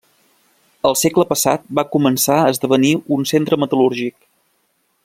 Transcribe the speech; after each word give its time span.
Al 0.89 0.97
segle 1.01 1.25
passat 1.33 1.67
va 1.81 1.85
començar 1.97 2.39
a 2.45 2.49
esdevenir 2.55 2.93
un 3.19 3.31
centre 3.35 3.63
metal·lúrgic. 3.67 4.19